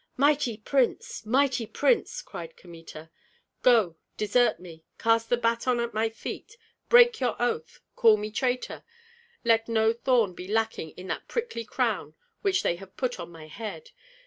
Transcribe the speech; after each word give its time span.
"Mighty 0.17 0.57
prince, 0.57 1.27
mighty 1.27 1.67
prince!" 1.67 2.23
cried 2.23 2.57
Kmita. 2.57 3.11
"Go, 3.61 3.97
desert 4.17 4.59
me, 4.59 4.83
cast 4.97 5.29
the 5.29 5.37
baton 5.37 5.79
at 5.79 5.93
my 5.93 6.09
feet, 6.09 6.57
break 6.89 7.19
your 7.19 7.39
oath, 7.39 7.81
call 7.95 8.17
me 8.17 8.31
traitor! 8.31 8.83
Let 9.45 9.69
no 9.69 9.93
thorn 9.93 10.33
be 10.33 10.47
lacking 10.47 10.89
in 10.97 11.05
that 11.09 11.27
prickly 11.27 11.63
crown 11.65 12.15
which 12.41 12.63
they 12.63 12.77
have 12.77 12.97
put 12.97 13.19
on 13.19 13.29
my 13.31 13.45
head. 13.45 13.91